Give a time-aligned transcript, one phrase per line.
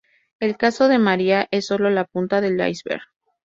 [0.39, 3.03] El caso de María es solo la punta del Iceberg.